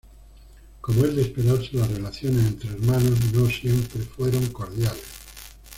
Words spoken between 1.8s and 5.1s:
relaciones entre hermanos no siempre fueron cordiales.